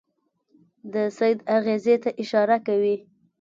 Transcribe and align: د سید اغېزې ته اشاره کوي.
د 0.93 0.95
سید 1.17 1.39
اغېزې 1.57 1.95
ته 2.03 2.09
اشاره 2.21 2.57
کوي. 2.67 2.95